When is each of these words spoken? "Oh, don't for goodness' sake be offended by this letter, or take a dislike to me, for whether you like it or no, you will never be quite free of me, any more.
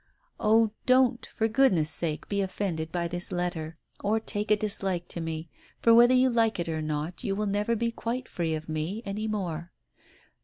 "Oh, 0.39 0.71
don't 0.87 1.27
for 1.27 1.47
goodness' 1.47 1.91
sake 1.91 2.27
be 2.27 2.41
offended 2.41 2.91
by 2.91 3.07
this 3.07 3.31
letter, 3.31 3.77
or 4.03 4.19
take 4.19 4.49
a 4.49 4.55
dislike 4.55 5.07
to 5.09 5.21
me, 5.21 5.47
for 5.79 5.93
whether 5.93 6.15
you 6.15 6.31
like 6.31 6.59
it 6.59 6.67
or 6.67 6.81
no, 6.81 7.11
you 7.19 7.35
will 7.35 7.45
never 7.45 7.75
be 7.75 7.91
quite 7.91 8.27
free 8.27 8.55
of 8.55 8.67
me, 8.67 9.03
any 9.05 9.27
more. 9.27 9.71